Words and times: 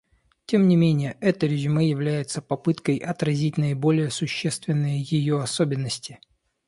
Тем 0.47 0.67
не 0.67 0.75
менее 0.75 1.15
это 1.21 1.45
резюме 1.45 1.87
является 1.87 2.41
попыткой 2.41 2.97
отразить 2.97 3.59
наиболее 3.59 4.09
существенные 4.09 5.03
ее 5.03 5.39
особенности. 5.39 6.19